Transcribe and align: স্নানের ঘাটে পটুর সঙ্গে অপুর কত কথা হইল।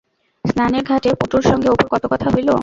স্নানের 0.45 0.83
ঘাটে 0.83 1.09
পটুর 1.19 1.41
সঙ্গে 1.41 1.67
অপুর 1.69 1.87
কত 1.93 2.03
কথা 2.11 2.27
হইল। 2.33 2.49